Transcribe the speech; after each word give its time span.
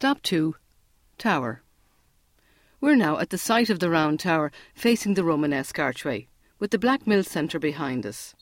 Stop 0.00 0.22
2 0.22 0.54
Tower. 1.18 1.60
We're 2.80 2.96
now 2.96 3.18
at 3.18 3.28
the 3.28 3.36
site 3.36 3.68
of 3.68 3.80
the 3.80 3.90
round 3.90 4.18
tower 4.18 4.50
facing 4.74 5.12
the 5.12 5.22
Romanesque 5.22 5.78
archway, 5.78 6.26
with 6.58 6.70
the 6.70 6.78
Black 6.78 7.06
Mill 7.06 7.22
Centre 7.22 7.58
behind 7.58 8.06
us. 8.06 8.34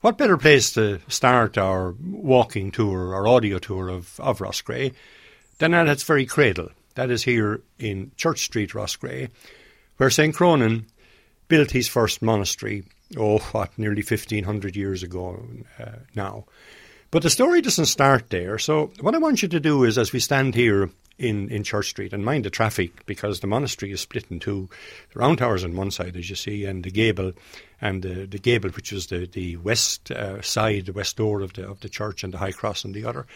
What 0.00 0.18
better 0.18 0.36
place 0.36 0.72
to 0.72 0.98
start 1.06 1.56
our 1.56 1.94
walking 2.02 2.72
tour 2.72 3.14
or 3.14 3.28
audio 3.28 3.60
tour 3.60 3.88
of, 3.88 4.18
of 4.18 4.40
Roscrea 4.40 4.90
than 5.58 5.72
at 5.72 5.86
its 5.86 6.02
very 6.02 6.26
cradle? 6.26 6.70
That 6.96 7.12
is 7.12 7.22
here 7.22 7.60
in 7.78 8.10
Church 8.16 8.40
Street, 8.40 8.74
Roscrea, 8.74 9.28
where 9.98 10.10
St. 10.10 10.34
Cronan 10.34 10.86
built 11.46 11.70
his 11.70 11.86
first 11.86 12.22
monastery, 12.22 12.82
oh, 13.16 13.38
what, 13.52 13.78
nearly 13.78 14.02
1500 14.02 14.74
years 14.74 15.04
ago 15.04 15.40
uh, 15.78 15.90
now. 16.16 16.46
But 17.10 17.22
the 17.22 17.30
story 17.30 17.62
doesn't 17.62 17.86
start 17.86 18.28
there. 18.28 18.58
So, 18.58 18.90
what 19.00 19.14
I 19.14 19.18
want 19.18 19.40
you 19.40 19.48
to 19.48 19.60
do 19.60 19.84
is, 19.84 19.96
as 19.96 20.12
we 20.12 20.20
stand 20.20 20.54
here 20.54 20.90
in, 21.18 21.48
in 21.50 21.64
Church 21.64 21.88
Street, 21.88 22.12
and 22.12 22.24
mind 22.24 22.44
the 22.44 22.50
traffic 22.50 23.04
because 23.06 23.40
the 23.40 23.46
monastery 23.46 23.92
is 23.92 24.00
split 24.00 24.26
in 24.30 24.38
two. 24.40 24.68
The 25.12 25.18
round 25.18 25.38
tower's 25.38 25.64
on 25.64 25.74
one 25.74 25.90
side, 25.90 26.16
as 26.16 26.30
you 26.30 26.36
see, 26.36 26.64
and 26.64 26.84
the 26.84 26.90
gable, 26.90 27.32
and 27.80 28.02
the, 28.02 28.26
the 28.26 28.38
gable, 28.38 28.70
which 28.70 28.92
is 28.92 29.08
the, 29.08 29.26
the 29.26 29.56
west 29.56 30.10
uh, 30.10 30.40
side, 30.42 30.86
the 30.86 30.92
west 30.92 31.16
door 31.16 31.40
of 31.40 31.54
the, 31.54 31.68
of 31.68 31.80
the 31.80 31.88
church, 31.88 32.22
and 32.22 32.32
the 32.32 32.38
high 32.38 32.52
cross 32.52 32.84
on 32.84 32.92
the 32.92 33.04
other. 33.04 33.26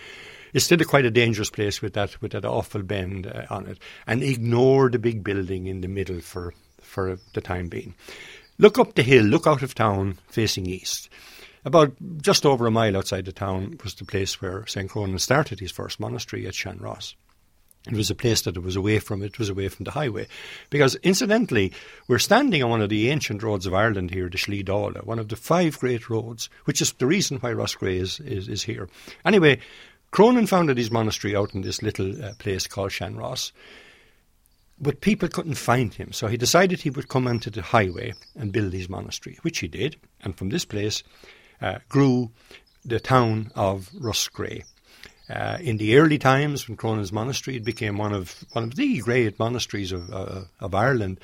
It's 0.53 0.67
still 0.67 0.81
a 0.83 0.85
quite 0.85 1.07
a 1.07 1.11
dangerous 1.11 1.51
place 1.51 1.81
with 1.81 1.95
that 1.95 2.21
with 2.21 2.33
that 2.33 2.45
awful 2.45 2.83
bend 2.83 3.27
uh, 3.27 3.47
on 3.51 3.67
it, 3.67 3.79
and 4.07 4.23
ignore 4.23 4.91
the 4.91 4.99
big 4.99 5.25
building 5.25 5.67
in 5.67 5.81
the 5.81 5.89
middle 5.89 6.21
for 6.21 6.55
for 6.81 7.19
the 7.33 7.41
time 7.41 7.69
being. 7.69 7.95
Look 8.59 8.79
up 8.79 8.95
the 8.95 9.03
hill, 9.03 9.25
look 9.25 9.47
out 9.47 9.63
of 9.63 9.75
town, 9.75 10.19
facing 10.29 10.67
east. 10.67 11.09
About 11.65 11.95
just 12.21 12.45
over 12.45 12.67
a 12.67 12.71
mile 12.71 12.97
outside 12.97 13.25
the 13.25 13.33
town 13.33 13.79
was 13.85 13.95
the 13.95 14.05
place 14.05 14.41
where 14.41 14.67
St. 14.67 14.91
Cronan 14.91 15.19
started 15.19 15.61
his 15.61 15.71
first 15.71 16.01
monastery 16.01 16.47
at 16.47 16.55
Shanross. 16.55 17.15
It 17.87 17.95
was 17.95 18.11
a 18.11 18.15
place 18.15 18.43
that 18.43 18.57
it 18.57 18.63
was 18.63 18.77
away 18.77 19.01
from 19.01 19.23
it 19.23 19.39
was 19.39 19.49
away 19.49 19.69
from 19.69 19.85
the 19.85 19.91
highway. 19.91 20.29
Because 20.71 20.95
incidentally, 20.97 21.73
we're 22.07 22.19
standing 22.19 22.63
on 22.63 22.71
one 22.71 22.81
of 22.81 22.91
the 22.91 23.11
ancient 23.11 23.43
roads 23.43 23.67
of 23.67 23.75
Ireland 23.75 24.11
here, 24.13 24.29
the 24.29 24.39
Slí 24.39 24.65
Dála, 24.65 25.05
one 25.05 25.19
of 25.19 25.29
the 25.29 25.37
five 25.37 25.79
great 25.79 26.09
roads, 26.09 26.49
which 26.65 26.81
is 26.81 26.93
the 26.93 27.07
reason 27.07 27.39
why 27.39 27.53
Roscrea 27.53 28.01
is, 28.01 28.21
is, 28.21 28.49
is 28.49 28.63
here. 28.63 28.89
Anyway, 29.25 29.59
Cronan 30.13 30.47
founded 30.47 30.79
his 30.79 30.93
monastery 30.93 31.35
out 31.35 31.55
in 31.55 31.63
this 31.63 31.83
little 31.83 32.25
uh, 32.25 32.35
place 32.39 32.67
called 32.67 32.91
Shanross. 32.91 33.51
But 34.81 35.01
people 35.01 35.29
couldn't 35.29 35.55
find 35.55 35.95
him, 35.95 36.13
so 36.13 36.27
he 36.27 36.37
decided 36.37 36.81
he 36.81 36.91
would 36.91 37.09
come 37.09 37.29
onto 37.29 37.51
the 37.51 37.63
highway 37.63 38.15
and 38.37 38.53
build 38.53 38.73
his 38.73 38.89
monastery, 38.89 39.39
which 39.43 39.61
he 39.61 39.69
did. 39.69 39.97
And 40.23 40.37
from 40.37 40.51
this 40.51 40.65
place 40.65 41.03
uh, 41.63 41.79
grew 41.89 42.31
the 42.85 43.01
town 43.01 43.53
of 43.55 43.89
Roscrea. 43.99 44.65
Uh, 45.31 45.57
in 45.61 45.79
the 45.79 45.97
early 45.97 46.19
times, 46.19 46.69
when 46.69 46.77
Cronan's 46.77 47.13
monastery, 47.13 47.59
became 47.59 47.97
one 47.97 48.13
of 48.13 48.45
one 48.53 48.65
of 48.65 48.75
the 48.75 48.99
great 48.99 49.39
monasteries 49.39 49.93
of 49.93 50.13
uh, 50.13 50.43
of 50.61 50.75
Ireland. 50.75 51.21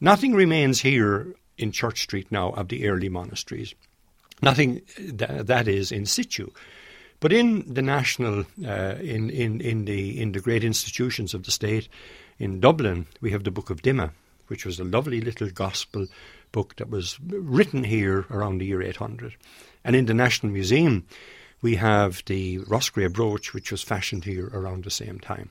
Nothing 0.00 0.34
remains 0.34 0.80
here 0.80 1.34
in 1.56 1.70
Church 1.70 2.02
Street 2.02 2.32
now 2.32 2.50
of 2.50 2.68
the 2.68 2.88
early 2.88 3.08
monasteries. 3.08 3.74
Nothing 4.42 4.82
th- 4.96 5.46
that 5.46 5.68
is 5.68 5.92
in 5.92 6.06
situ. 6.06 6.50
But 7.20 7.32
in 7.32 7.72
the 7.72 7.82
national, 7.82 8.44
uh, 8.66 8.96
in, 9.00 9.30
in, 9.30 9.60
in, 9.60 9.84
the, 9.86 10.20
in 10.20 10.32
the 10.32 10.40
great 10.40 10.64
institutions 10.64 11.32
of 11.32 11.44
the 11.44 11.50
state, 11.50 11.88
in 12.38 12.60
Dublin, 12.60 13.06
we 13.20 13.30
have 13.30 13.44
the 13.44 13.50
Book 13.50 13.70
of 13.70 13.82
Dimma, 13.82 14.10
which 14.48 14.66
was 14.66 14.78
a 14.78 14.84
lovely 14.84 15.20
little 15.20 15.48
gospel 15.48 16.06
book 16.54 16.76
that 16.76 16.88
was 16.88 17.18
written 17.20 17.82
here 17.82 18.26
around 18.30 18.58
the 18.58 18.66
year 18.66 18.80
800. 18.80 19.34
And 19.84 19.96
in 19.96 20.06
the 20.06 20.14
National 20.14 20.52
Museum, 20.52 21.04
we 21.60 21.74
have 21.74 22.22
the 22.26 22.58
Roscrea 22.58 23.10
brooch, 23.10 23.52
which 23.52 23.72
was 23.72 23.82
fashioned 23.82 24.24
here 24.24 24.48
around 24.52 24.84
the 24.84 24.90
same 24.90 25.18
time. 25.18 25.50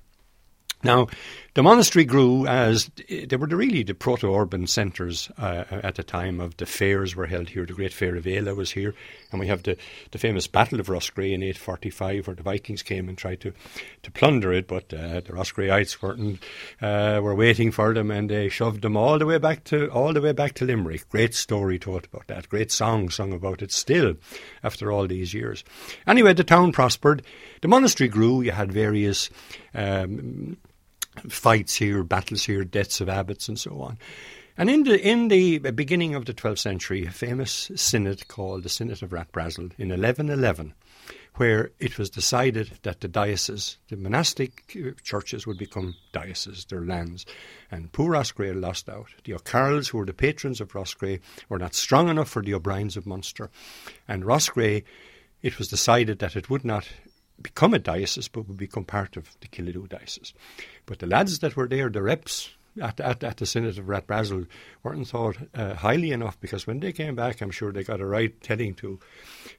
Now, 0.83 1.07
the 1.53 1.61
monastery 1.61 2.03
grew 2.03 2.47
as 2.47 2.89
they 3.07 3.37
were 3.37 3.45
really 3.45 3.83
the 3.83 3.93
proto-urban 3.93 4.65
centres 4.65 5.29
uh, 5.37 5.65
at 5.69 5.95
the 5.95 6.03
time 6.03 6.39
of 6.39 6.57
the 6.57 6.65
fairs 6.65 7.15
were 7.15 7.27
held 7.27 7.49
here. 7.49 7.65
The 7.65 7.73
Great 7.73 7.93
Fair 7.93 8.15
of 8.15 8.23
Éla 8.23 8.55
was 8.55 8.71
here, 8.71 8.95
and 9.31 9.39
we 9.39 9.45
have 9.47 9.61
the, 9.61 9.77
the 10.09 10.17
famous 10.17 10.47
Battle 10.47 10.79
of 10.79 10.89
Roscrea 10.89 11.35
in 11.35 11.43
845, 11.43 12.25
where 12.25 12.35
the 12.35 12.41
Vikings 12.41 12.81
came 12.81 13.07
and 13.07 13.15
tried 13.15 13.39
to, 13.41 13.53
to 14.01 14.11
plunder 14.11 14.51
it, 14.51 14.67
but 14.67 14.91
uh, 14.93 15.19
the 15.19 15.31
Roscreaites 15.33 16.01
weren't 16.01 16.41
uh, 16.81 17.19
were 17.21 17.35
waiting 17.35 17.71
for 17.71 17.93
them, 17.93 18.09
and 18.09 18.31
they 18.31 18.49
shoved 18.49 18.81
them 18.81 18.97
all 18.97 19.19
the 19.19 19.27
way 19.27 19.37
back 19.37 19.63
to 19.65 19.89
all 19.91 20.11
the 20.11 20.21
way 20.21 20.31
back 20.31 20.53
to 20.55 20.65
Limerick. 20.65 21.07
Great 21.09 21.35
story 21.35 21.77
told 21.77 22.05
about 22.05 22.25
that. 22.27 22.49
Great 22.49 22.71
song 22.71 23.11
sung 23.11 23.31
about 23.31 23.61
it 23.61 23.71
still 23.71 24.15
after 24.63 24.91
all 24.91 25.07
these 25.07 25.35
years. 25.35 25.63
Anyway, 26.07 26.33
the 26.33 26.43
town 26.43 26.71
prospered. 26.71 27.21
The 27.61 27.67
monastery 27.67 28.07
grew. 28.07 28.41
You 28.41 28.51
had 28.51 28.71
various. 28.71 29.29
Um, 29.75 30.57
fights 31.29 31.75
here, 31.75 32.03
battles 32.03 32.45
here, 32.45 32.63
deaths 32.63 33.01
of 33.01 33.09
abbots, 33.09 33.47
and 33.47 33.59
so 33.59 33.81
on. 33.81 33.97
And 34.57 34.69
in 34.69 34.83
the 34.83 35.01
in 35.01 35.29
the 35.29 35.57
beginning 35.59 36.13
of 36.13 36.25
the 36.25 36.33
12th 36.33 36.59
century, 36.59 37.05
a 37.05 37.11
famous 37.11 37.71
synod 37.75 38.27
called 38.27 38.63
the 38.63 38.69
Synod 38.69 39.01
of 39.01 39.09
Rathbreasail 39.09 39.71
in 39.79 39.89
1111, 39.89 40.75
where 41.35 41.71
it 41.79 41.97
was 41.97 42.11
decided 42.11 42.79
that 42.83 43.01
the 43.01 43.07
diocese, 43.07 43.77
the 43.89 43.97
monastic 43.97 44.77
uh, 44.77 44.91
churches, 45.01 45.47
would 45.47 45.57
become 45.57 45.95
dioceses, 46.11 46.65
their 46.65 46.85
lands. 46.85 47.25
And 47.71 47.91
poor 47.91 48.11
Roscrea 48.11 48.53
lost 48.53 48.87
out. 48.89 49.07
The 49.23 49.33
O'Carrolls, 49.33 49.87
who 49.87 49.97
were 49.97 50.05
the 50.05 50.13
patrons 50.13 50.61
of 50.61 50.75
Roscrea, 50.75 51.19
were 51.49 51.57
not 51.57 51.73
strong 51.73 52.07
enough 52.07 52.29
for 52.29 52.43
the 52.43 52.53
O'Briens 52.53 52.95
of 52.95 53.07
Munster. 53.07 53.49
And 54.07 54.23
Roscrea, 54.23 54.83
it 55.41 55.57
was 55.57 55.67
decided 55.67 56.19
that 56.19 56.35
it 56.35 56.51
would 56.51 56.63
not 56.63 56.87
become 57.43 57.73
a 57.73 57.79
diocese, 57.79 58.27
but 58.27 58.47
would 58.47 58.57
become 58.57 58.85
part 58.85 59.17
of 59.17 59.37
the 59.41 59.47
Killaloe 59.47 59.87
diocese. 59.87 60.33
But 60.85 60.99
the 60.99 61.07
lads 61.07 61.39
that 61.39 61.55
were 61.55 61.67
there, 61.67 61.89
the 61.89 62.01
reps 62.01 62.51
at, 62.81 62.99
at, 62.99 63.23
at 63.23 63.37
the 63.37 63.45
Synod 63.45 63.77
of 63.77 63.85
Rathbreasail, 63.85 64.47
weren't 64.81 65.07
thought 65.07 65.37
uh, 65.53 65.75
highly 65.75 66.11
enough 66.11 66.39
because 66.39 66.65
when 66.65 66.79
they 66.79 66.91
came 66.91 67.15
back, 67.15 67.41
I'm 67.41 67.51
sure 67.51 67.71
they 67.71 67.83
got 67.83 68.01
a 68.01 68.05
right 68.05 68.39
telling 68.41 68.73
to. 68.75 68.99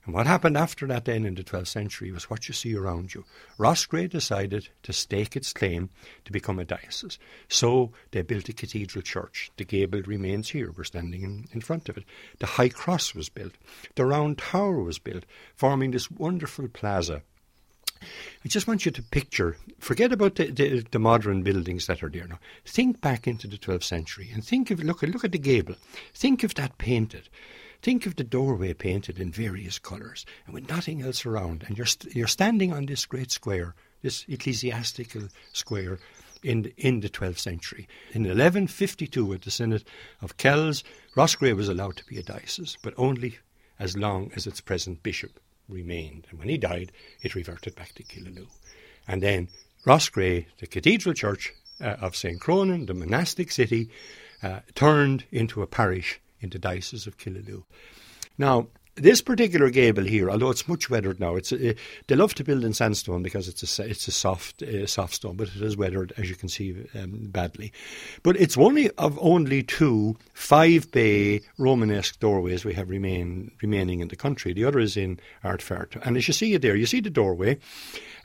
And 0.05 0.15
what 0.15 0.27
happened 0.27 0.57
after 0.57 0.87
that 0.89 1.05
then 1.05 1.25
in 1.25 1.35
the 1.35 1.45
12th 1.45 1.69
century 1.69 2.11
was 2.11 2.29
what 2.29 2.49
you 2.49 2.55
see 2.55 2.75
around 2.75 3.15
you. 3.15 3.25
Roscrea 3.59 4.09
decided 4.09 4.69
to 4.83 4.93
stake 4.93 5.37
its 5.37 5.53
claim 5.53 5.91
to 6.25 6.33
become 6.33 6.59
a 6.59 6.65
diocese. 6.65 7.19
So 7.49 7.93
they 8.11 8.23
built 8.23 8.49
a 8.49 8.53
cathedral 8.53 9.03
church. 9.03 9.51
The 9.57 9.65
gable 9.65 10.03
remains 10.03 10.51
here. 10.51 10.73
We're 10.77 10.85
standing 10.85 11.23
in, 11.23 11.47
in 11.53 11.61
front 11.61 11.89
of 11.89 11.97
it. 11.97 12.05
The 12.41 12.47
high 12.47 12.71
cross 12.71 13.15
was 13.15 13.29
built. 13.29 13.53
The 13.95 14.07
round 14.07 14.39
tower 14.39 14.83
was 14.83 14.99
built, 14.99 15.25
forming 15.55 15.93
this 15.93 16.11
wonderful 16.11 16.69
plaza 16.69 17.23
I 18.45 18.49
just 18.49 18.69
want 18.69 18.85
you 18.85 18.93
to 18.93 19.03
picture, 19.03 19.57
forget 19.79 20.13
about 20.13 20.35
the, 20.35 20.51
the, 20.51 20.85
the, 20.91 20.99
modern 20.99 21.43
buildings 21.43 21.87
that 21.87 22.03
are 22.03 22.11
there 22.11 22.27
now. 22.27 22.39
Think 22.67 23.01
back 23.01 23.27
into 23.27 23.49
the 23.49 23.57
12th 23.57 23.85
century 23.85 24.31
and 24.35 24.45
think 24.45 24.71
of, 24.71 24.83
look, 24.83 25.01
look 25.01 25.25
at 25.25 25.33
the 25.33 25.39
gable. 25.39 25.77
Think 26.13 26.45
of 26.45 26.55
that 26.57 26.77
painted. 26.77 27.31
Think 27.81 28.05
of 28.05 28.17
the 28.17 28.25
doorway 28.25 28.75
painted 28.75 29.19
in 29.19 29.33
various 29.33 29.79
colours 29.79 30.27
and 30.45 30.53
with 30.53 30.69
nothing 30.69 31.01
else 31.01 31.25
around. 31.25 31.65
And 31.67 31.79
you're, 31.79 31.87
st- 31.87 32.15
you're 32.15 32.27
standing 32.27 32.71
on 32.71 32.85
this 32.85 33.07
great 33.07 33.31
square, 33.31 33.75
this 34.03 34.27
ecclesiastical 34.29 35.29
square 35.55 35.99
in 36.43 36.63
the, 36.63 36.75
in 36.77 37.01
the 37.01 37.09
12th 37.09 37.39
century. 37.39 37.89
In 38.13 38.25
1152, 38.25 39.33
at 39.33 39.43
the 39.43 39.51
Synod 39.51 39.85
of 40.21 40.37
Kells, 40.37 40.85
Roscrea 41.17 41.55
was 41.55 41.71
allowed 41.71 41.97
to 41.97 42.05
be 42.05 42.19
a 42.19 42.23
diocese, 42.23 42.77
but 42.83 42.93
only 42.99 43.39
as 43.79 43.97
long 43.97 44.31
as 44.37 44.47
its 44.47 44.61
present 44.61 45.03
bishop 45.03 45.41
remained. 45.69 46.27
And 46.31 46.39
when 46.39 46.49
he 46.49 46.59
died, 46.59 46.93
it 47.23 47.35
reverted 47.35 47.75
back 47.75 47.95
to 47.95 48.03
Killaloe. 48.03 48.49
And 49.07 49.23
then 49.23 49.49
Roscrea, 49.85 50.47
the 50.59 50.67
cathedral 50.67 51.15
church 51.15 51.53
uh, 51.81 51.97
of 52.01 52.17
St. 52.17 52.41
Cronan, 52.41 52.87
the 52.87 52.95
monastic 52.95 53.51
city, 53.51 53.91
uh, 54.43 54.61
turned 54.75 55.25
into 55.31 55.63
a 55.63 55.67
parish 55.67 56.21
in 56.41 56.51
the 56.51 56.59
Diocese 56.59 57.07
of 57.07 57.19
Killaloe. 57.19 57.65
Now, 58.39 58.69
this 58.97 59.21
particular 59.21 59.71
gable 59.71 60.05
here, 60.05 60.31
although 60.31 60.51
it's 60.51 60.69
much 60.69 60.89
weathered 60.89 61.19
now, 61.19 61.35
it's 61.35 61.53
uh, 61.53 61.75
they 62.07 62.15
love 62.15 62.35
to 62.35 62.45
build 62.45 62.65
in 62.65 62.73
sandstone 62.73 63.23
because 63.23 63.49
it's 63.49 63.79
a 63.79 63.89
it's 63.89 64.07
a 64.07 64.13
soft 64.13 64.63
uh, 64.63 64.87
soft 64.87 65.15
stone, 65.15 65.37
but 65.37 65.49
it 65.49 65.61
is 65.63 65.77
weathered 65.77 66.13
as 66.17 66.29
you 66.29 66.37
can 66.37 66.49
see 66.49 66.87
um, 66.95 67.11
badly. 67.13 67.73
But 68.23 68.37
it's 68.37 68.57
only 68.57 68.91
of 68.93 69.19
only 69.21 69.63
two 69.63 70.17
five 70.33 70.91
bay 70.93 71.41
Romanesque 71.59 72.21
doorways 72.21 72.65
we 72.65 72.75
have 72.75 72.89
remain 72.89 73.51
remaining 73.63 74.01
in 74.01 74.09
the 74.09 74.17
country. 74.17 74.53
The 74.53 74.65
other 74.65 74.79
is 74.79 74.97
in 74.97 75.19
Ardfert, 75.43 76.01
and 76.07 76.17
as 76.17 76.29
you 76.29 76.35
see 76.35 76.55
it 76.55 76.63
there, 76.63 76.77
you 76.77 76.87
see 76.87 77.01
the 77.01 77.11
doorway. 77.11 77.59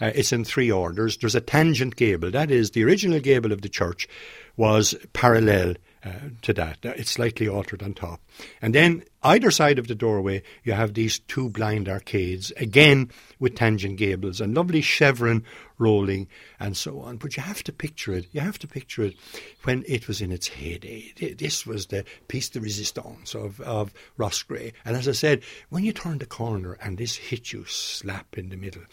Uh, 0.02 0.12
it's 0.16 0.32
in 0.32 0.46
three 0.46 0.72
orders. 0.72 1.18
There's 1.18 1.36
a 1.36 1.42
tangent 1.42 1.96
gable. 1.96 2.32
That 2.32 2.52
is 2.52 2.72
the 2.72 2.84
original 2.84 3.20
gable 3.20 3.52
of 3.52 3.62
the 3.62 3.70
church 3.70 4.08
was 4.56 4.96
parallel 5.14 5.76
uh, 6.04 6.12
to 6.42 6.54
that. 6.54 6.78
It's 6.84 7.12
slightly 7.12 7.48
altered 7.48 7.84
on 7.84 7.94
top. 7.94 8.22
And 8.62 8.74
then 8.74 9.04
either 9.24 9.52
side 9.52 9.80
of 9.80 9.88
the 9.88 9.96
doorway, 9.96 10.44
you 10.64 10.74
have 10.74 10.94
these 10.94 11.20
two 11.20 11.50
blind 11.50 11.90
arcades, 11.90 12.52
again 12.58 13.12
with 13.40 13.56
tangent 13.56 13.98
gables 13.98 14.40
and 14.40 14.56
lovely 14.56 14.82
chevron 14.82 15.44
rolling 15.78 16.28
and 16.60 16.76
so 16.76 17.00
on. 17.02 17.18
But 17.18 17.36
you 17.38 17.44
have 17.44 17.64
to 17.64 17.74
picture 17.74 18.14
it. 18.14 18.28
You 18.32 18.42
have 18.42 18.60
to 18.60 18.68
picture 18.68 19.04
it 19.04 19.16
when 19.64 19.84
it 19.88 20.08
was 20.08 20.22
in 20.22 20.32
its 20.32 20.48
heyday. 20.48 21.36
This 21.38 21.66
was 21.66 21.88
the 21.88 22.06
piece 22.28 22.50
de 22.50 22.60
resistance 22.60 23.36
of, 23.36 23.60
of 23.62 23.94
Roscrea. 24.18 24.72
And 24.86 24.96
as 24.96 25.08
I 25.08 25.14
said, 25.14 25.44
when 25.70 25.84
you 25.84 25.94
turn 25.94 26.18
the 26.20 26.26
corner 26.26 26.78
and 26.82 26.98
this 26.98 27.16
hit 27.16 27.52
you 27.52 27.66
slap 27.66 28.38
in 28.38 28.50
the 28.50 28.58
middle, 28.58 28.84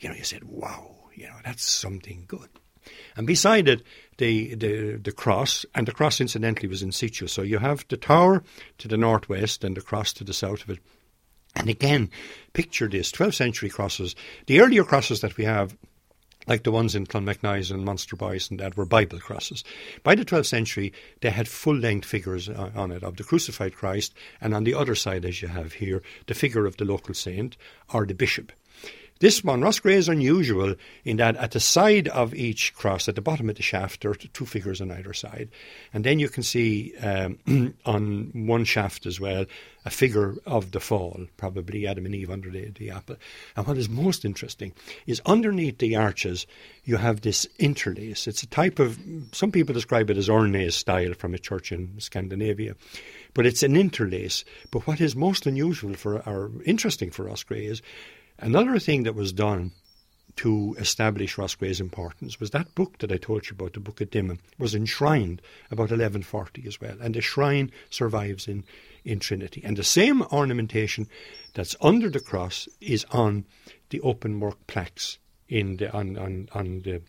you 0.00 0.08
know, 0.08 0.14
you 0.14 0.24
said, 0.24 0.44
wow 0.44 0.96
You 1.16 1.28
know, 1.28 1.36
that's 1.44 1.64
something 1.64 2.24
good. 2.28 2.50
And 3.16 3.26
beside 3.26 3.68
it, 3.68 3.82
the, 4.18 4.54
the, 4.54 4.96
the 4.96 5.12
cross, 5.12 5.66
and 5.74 5.86
the 5.86 5.92
cross 5.92 6.20
incidentally 6.20 6.68
was 6.68 6.82
in 6.82 6.92
situ. 6.92 7.26
So 7.26 7.42
you 7.42 7.58
have 7.58 7.84
the 7.88 7.96
tower 7.96 8.42
to 8.78 8.88
the 8.88 8.96
northwest 8.96 9.64
and 9.64 9.76
the 9.76 9.82
cross 9.82 10.12
to 10.14 10.24
the 10.24 10.32
south 10.32 10.62
of 10.62 10.70
it. 10.70 10.78
And 11.54 11.68
again, 11.70 12.10
picture 12.52 12.88
this 12.88 13.10
12th 13.12 13.34
century 13.34 13.70
crosses. 13.70 14.14
The 14.46 14.60
earlier 14.60 14.84
crosses 14.84 15.20
that 15.22 15.36
we 15.36 15.44
have 15.44 15.76
like 16.46 16.62
the 16.62 16.70
ones 16.70 16.94
in 16.94 17.06
Clonmacnoise 17.06 17.70
and 17.70 17.86
Monasterboice 17.86 18.50
and 18.50 18.60
that 18.60 18.76
were 18.76 18.86
Bible 18.86 19.18
crosses. 19.18 19.64
By 20.02 20.14
the 20.14 20.24
12th 20.24 20.46
century, 20.46 20.92
they 21.20 21.30
had 21.30 21.48
full 21.48 21.74
length 21.74 22.06
figures 22.06 22.48
uh, 22.48 22.70
on 22.74 22.92
it 22.92 23.02
of 23.02 23.16
the 23.16 23.24
crucified 23.24 23.74
Christ, 23.74 24.14
and 24.40 24.54
on 24.54 24.64
the 24.64 24.74
other 24.74 24.94
side, 24.94 25.24
as 25.24 25.42
you 25.42 25.48
have 25.48 25.74
here, 25.74 26.02
the 26.26 26.34
figure 26.34 26.66
of 26.66 26.76
the 26.76 26.84
local 26.84 27.14
saint 27.14 27.56
or 27.92 28.06
the 28.06 28.14
bishop. 28.14 28.52
This 29.18 29.42
one, 29.42 29.62
Roscrea, 29.62 29.96
is 29.96 30.08
unusual 30.08 30.74
in 31.04 31.16
that 31.16 31.36
at 31.36 31.52
the 31.52 31.60
side 31.60 32.08
of 32.08 32.34
each 32.34 32.74
cross, 32.74 33.08
at 33.08 33.14
the 33.14 33.22
bottom 33.22 33.48
of 33.48 33.56
the 33.56 33.62
shaft, 33.62 34.02
there 34.02 34.10
are 34.10 34.14
two 34.14 34.44
figures 34.44 34.80
on 34.80 34.90
either 34.90 35.14
side. 35.14 35.48
And 35.94 36.04
then 36.04 36.18
you 36.18 36.28
can 36.28 36.42
see 36.42 36.94
um, 36.98 37.38
on 37.86 38.30
one 38.46 38.64
shaft 38.64 39.06
as 39.06 39.18
well 39.18 39.46
a 39.86 39.90
figure 39.90 40.34
of 40.46 40.72
the 40.72 40.80
fall, 40.80 41.26
probably 41.36 41.86
Adam 41.86 42.06
and 42.06 42.14
Eve 42.14 42.30
under 42.30 42.50
the, 42.50 42.70
the 42.70 42.90
apple. 42.90 43.16
And 43.56 43.66
what 43.66 43.78
is 43.78 43.88
most 43.88 44.24
interesting 44.24 44.72
is 45.06 45.22
underneath 45.24 45.78
the 45.78 45.94
arches, 45.94 46.46
you 46.84 46.96
have 46.96 47.20
this 47.20 47.46
interlace. 47.58 48.26
It's 48.26 48.42
a 48.42 48.48
type 48.48 48.80
of, 48.80 48.98
some 49.30 49.52
people 49.52 49.74
describe 49.74 50.10
it 50.10 50.16
as 50.16 50.28
Urnes 50.28 50.72
style 50.72 51.14
from 51.14 51.34
a 51.34 51.38
church 51.38 51.70
in 51.70 52.00
Scandinavia 52.00 52.74
but 53.36 53.44
it's 53.44 53.62
an 53.62 53.76
interlace. 53.76 54.46
But 54.70 54.86
what 54.86 54.98
is 54.98 55.14
most 55.14 55.46
unusual 55.46 55.92
for 55.92 56.26
or 56.26 56.50
interesting 56.64 57.10
for 57.10 57.24
Roscrea 57.24 57.70
is 57.70 57.82
Another 58.38 58.78
thing 58.78 59.04
that 59.04 59.14
was 59.14 59.32
done 59.32 59.72
to 60.36 60.76
establish 60.78 61.38
Roscrea's 61.38 61.80
importance 61.80 62.38
was 62.38 62.50
that 62.50 62.74
book 62.74 62.98
that 62.98 63.10
I 63.10 63.16
told 63.16 63.46
you 63.46 63.54
about, 63.54 63.72
the 63.72 63.80
Book 63.80 64.00
of 64.02 64.10
Dimma, 64.10 64.38
was 64.58 64.74
enshrined 64.74 65.40
about 65.70 65.90
1140 65.90 66.64
as 66.66 66.80
well. 66.80 66.96
And 67.00 67.14
the 67.14 67.22
shrine 67.22 67.70
survives 67.88 68.46
in, 68.46 68.64
in 69.04 69.18
Trinity. 69.18 69.62
And 69.64 69.76
the 69.76 69.84
same 69.84 70.22
ornamentation 70.22 71.08
that's 71.54 71.74
under 71.80 72.10
the 72.10 72.20
cross 72.20 72.68
is 72.80 73.06
on 73.10 73.46
the 73.88 74.00
open 74.02 74.38
work 74.40 74.66
plaques 74.66 75.18
in 75.48 75.78
the, 75.78 75.90
on, 75.92 76.18
on, 76.18 76.48
on 76.52 76.80
the 76.80 77.00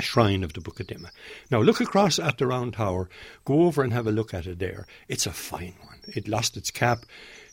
shrine 0.00 0.44
of 0.44 0.52
the 0.52 0.60
Dimma. 0.60 1.10
Now 1.50 1.60
look 1.60 1.80
across 1.80 2.18
at 2.18 2.38
the 2.38 2.46
round 2.46 2.74
tower, 2.74 3.08
go 3.44 3.62
over 3.62 3.82
and 3.82 3.92
have 3.92 4.06
a 4.06 4.12
look 4.12 4.34
at 4.34 4.46
it 4.46 4.58
there. 4.58 4.86
It's 5.08 5.26
a 5.26 5.32
fine 5.32 5.74
one. 5.82 5.98
It 6.08 6.28
lost 6.28 6.56
its 6.56 6.70
cap 6.70 7.04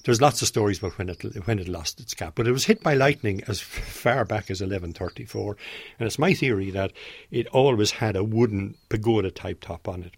there's 0.03 0.21
lots 0.21 0.41
of 0.41 0.47
stories 0.47 0.79
about 0.79 0.97
when 0.97 1.09
it 1.09 1.23
when 1.45 1.59
it 1.59 1.67
lost 1.67 1.99
its 1.99 2.13
cap, 2.13 2.33
but 2.35 2.47
it 2.47 2.51
was 2.51 2.65
hit 2.65 2.83
by 2.83 2.93
lightning 2.93 3.41
as 3.47 3.61
far 3.61 4.25
back 4.25 4.51
as 4.51 4.61
1134, 4.61 5.57
and 5.99 6.07
it's 6.07 6.19
my 6.19 6.33
theory 6.33 6.71
that 6.71 6.91
it 7.31 7.47
always 7.47 7.91
had 7.91 8.15
a 8.15 8.23
wooden 8.23 8.75
pagoda 8.89 9.31
type 9.31 9.61
top 9.61 9.87
on 9.87 10.03
it. 10.03 10.13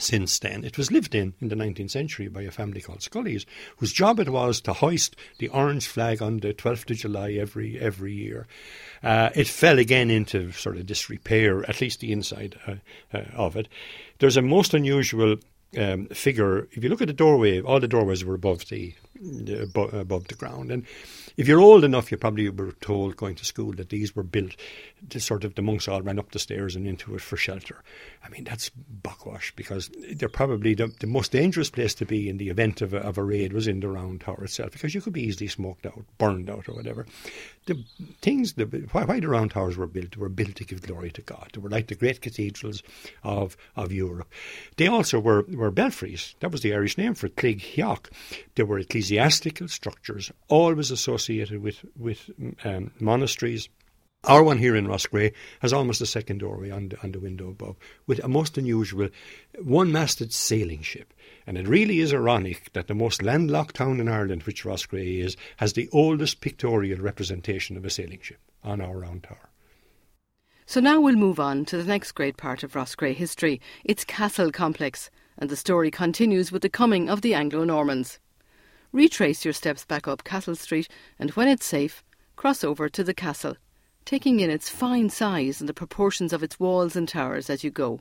Since 0.00 0.38
then, 0.38 0.64
it 0.64 0.78
was 0.78 0.90
lived 0.90 1.14
in 1.14 1.34
in 1.40 1.48
the 1.48 1.54
19th 1.54 1.90
century 1.90 2.28
by 2.28 2.42
a 2.42 2.50
family 2.50 2.80
called 2.80 3.02
Scully's, 3.02 3.44
whose 3.76 3.92
job 3.92 4.18
it 4.18 4.30
was 4.30 4.60
to 4.62 4.72
hoist 4.72 5.14
the 5.38 5.48
orange 5.48 5.86
flag 5.86 6.22
on 6.22 6.38
the 6.38 6.54
12th 6.54 6.90
of 6.90 6.96
July 6.96 7.32
every 7.32 7.78
every 7.78 8.14
year. 8.14 8.46
Uh, 9.02 9.28
it 9.34 9.46
fell 9.46 9.78
again 9.78 10.10
into 10.10 10.52
sort 10.52 10.78
of 10.78 10.86
disrepair, 10.86 11.68
at 11.68 11.80
least 11.80 12.00
the 12.00 12.12
inside 12.12 12.58
uh, 12.66 12.76
uh, 13.12 13.24
of 13.34 13.56
it. 13.56 13.68
There's 14.18 14.38
a 14.38 14.42
most 14.42 14.72
unusual 14.72 15.36
um, 15.78 16.06
figure. 16.06 16.68
If 16.72 16.82
you 16.82 16.90
look 16.90 17.00
at 17.00 17.08
the 17.08 17.12
doorway, 17.12 17.60
all 17.60 17.80
the 17.80 17.88
doorways 17.88 18.24
were 18.24 18.34
above 18.34 18.68
the, 18.68 18.94
above 19.92 20.28
the 20.28 20.34
ground, 20.34 20.70
and 20.70 20.84
if 21.36 21.48
you're 21.48 21.60
old 21.60 21.84
enough, 21.84 22.10
you 22.10 22.18
probably 22.18 22.48
were 22.50 22.72
told 22.80 23.16
going 23.16 23.34
to 23.36 23.44
school 23.44 23.72
that 23.72 23.88
these 23.88 24.14
were 24.14 24.22
built 24.22 24.56
to 25.08 25.20
sort 25.20 25.44
of 25.44 25.54
the 25.54 25.62
monks 25.62 25.88
all 25.88 26.02
ran 26.02 26.18
up 26.18 26.32
the 26.32 26.38
stairs 26.38 26.76
and 26.76 26.86
into 26.86 27.14
it 27.14 27.22
for 27.22 27.38
shelter. 27.38 27.82
I 28.22 28.28
mean, 28.28 28.44
that's 28.44 28.68
buckwash 28.68 29.52
because 29.56 29.90
they're 30.16 30.28
probably 30.28 30.74
the, 30.74 30.92
the 31.00 31.06
most 31.06 31.32
dangerous 31.32 31.70
place 31.70 31.94
to 31.94 32.04
be 32.04 32.28
in 32.28 32.36
the 32.36 32.50
event 32.50 32.82
of 32.82 32.92
a, 32.92 32.98
of 32.98 33.16
a 33.16 33.22
raid 33.22 33.54
was 33.54 33.66
in 33.66 33.80
the 33.80 33.88
round 33.88 34.20
tower 34.20 34.44
itself 34.44 34.72
because 34.72 34.94
you 34.94 35.00
could 35.00 35.14
be 35.14 35.22
easily 35.22 35.48
smoked 35.48 35.86
out, 35.86 36.04
burned 36.18 36.50
out, 36.50 36.68
or 36.68 36.74
whatever. 36.74 37.06
The 37.64 37.82
things, 38.20 38.54
the, 38.54 38.64
why, 38.92 39.04
why 39.04 39.20
the 39.20 39.28
round 39.28 39.52
towers 39.52 39.76
were 39.76 39.86
built, 39.86 40.16
were 40.16 40.28
built 40.28 40.56
to 40.56 40.64
give 40.64 40.82
glory 40.82 41.10
to 41.12 41.22
God. 41.22 41.50
They 41.54 41.60
were 41.60 41.70
like 41.70 41.86
the 41.86 41.94
great 41.94 42.20
cathedrals 42.20 42.82
of, 43.24 43.56
of 43.76 43.92
Europe. 43.92 44.28
They 44.76 44.88
also 44.88 45.18
were, 45.18 45.44
were 45.60 45.70
belfries. 45.70 46.34
That 46.40 46.50
was 46.50 46.62
the 46.62 46.74
Irish 46.74 46.98
name 46.98 47.14
for 47.14 47.28
Cloigtheach. 47.28 48.06
They 48.56 48.62
were 48.64 48.78
ecclesiastical 48.78 49.68
structures, 49.68 50.32
always 50.48 50.90
associated 50.90 51.62
with, 51.62 51.84
with 51.96 52.30
um, 52.64 52.90
monasteries 52.98 53.68
our 54.24 54.42
one 54.42 54.58
here 54.58 54.76
in 54.76 54.86
Roscrea 54.86 55.32
has 55.60 55.72
almost 55.72 56.02
a 56.02 56.06
second 56.06 56.38
doorway 56.38 56.68
on 56.68 56.90
the, 56.90 57.02
on 57.02 57.12
the 57.12 57.20
window 57.20 57.48
above, 57.48 57.76
with 58.06 58.22
a 58.22 58.28
most 58.28 58.58
unusual 58.58 59.08
one-masted 59.62 60.30
sailing 60.30 60.82
ship. 60.82 61.14
And 61.46 61.56
it 61.56 61.66
really 61.66 62.00
is 62.00 62.12
ironic 62.12 62.70
that 62.74 62.86
the 62.86 62.94
most 62.94 63.22
landlocked 63.22 63.76
town 63.76 63.98
in 63.98 64.08
Ireland, 64.08 64.42
which 64.42 64.66
Roscrea 64.66 65.24
is, 65.24 65.38
has 65.56 65.72
the 65.72 65.88
oldest 65.90 66.42
pictorial 66.42 67.00
representation 67.00 67.78
of 67.78 67.84
a 67.86 67.90
sailing 67.90 68.20
ship 68.20 68.40
on 68.62 68.82
our 68.82 68.98
round 68.98 69.22
tower. 69.22 69.48
So 70.66 70.80
now 70.80 71.00
we'll 71.00 71.16
move 71.16 71.40
on 71.40 71.64
to 71.64 71.78
the 71.78 71.84
next 71.84 72.12
great 72.12 72.36
part 72.36 72.62
of 72.62 72.76
Roscrea 72.76 73.14
history, 73.14 73.58
its 73.84 74.04
castle 74.04 74.52
complex, 74.52 75.10
and 75.40 75.50
the 75.50 75.56
story 75.56 75.90
continues 75.90 76.52
with 76.52 76.62
the 76.62 76.68
coming 76.68 77.08
of 77.08 77.22
the 77.22 77.34
Anglo-Normans. 77.34 78.18
Retrace 78.92 79.44
your 79.44 79.54
steps 79.54 79.84
back 79.84 80.06
up 80.06 80.22
Castle 80.22 80.54
Street, 80.54 80.88
and 81.18 81.30
when 81.30 81.48
it's 81.48 81.66
safe, 81.66 82.04
cross 82.36 82.62
over 82.62 82.88
to 82.88 83.02
the 83.02 83.14
castle 83.14 83.56
taking 84.04 84.40
in 84.40 84.50
its 84.50 84.68
fine 84.68 85.08
size 85.08 85.60
and 85.60 85.68
the 85.68 85.74
proportions 85.74 86.32
of 86.32 86.42
its 86.42 86.58
walls 86.58 86.96
and 86.96 87.08
towers 87.08 87.48
as 87.48 87.62
you 87.62 87.70
go. 87.70 88.00